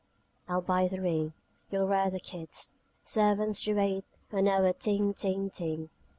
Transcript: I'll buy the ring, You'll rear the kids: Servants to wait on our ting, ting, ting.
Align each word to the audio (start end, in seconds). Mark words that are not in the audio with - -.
I'll 0.47 0.63
buy 0.63 0.87
the 0.87 0.99
ring, 0.99 1.33
You'll 1.69 1.87
rear 1.87 2.09
the 2.09 2.19
kids: 2.19 2.73
Servants 3.03 3.63
to 3.65 3.75
wait 3.75 4.03
on 4.33 4.47
our 4.47 4.73
ting, 4.73 5.13
ting, 5.13 5.51
ting. 5.51 5.91